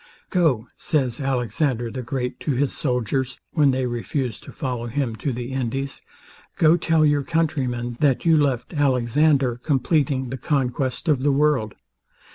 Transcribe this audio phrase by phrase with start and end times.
[0.31, 5.31] Go, says Alexander the Great to his soldiers, when they refused to follow him to
[5.31, 6.01] the Indies,
[6.57, 11.75] go tell your countrymen, that you left Alexander corn pleating the conquest of the world.